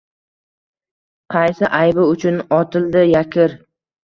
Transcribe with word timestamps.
Qaysi 1.33 1.69
aybi 1.81 2.07
uchun 2.15 2.41
otildi 2.63 3.05
Yakir 3.13 3.57